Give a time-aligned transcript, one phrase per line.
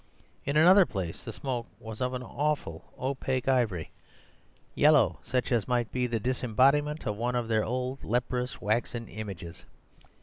[0.45, 3.91] In another place the smoke was of an awful opaque ivory
[4.73, 9.63] yellow, such as might be the disembodiment of one of their old, leprous waxen images.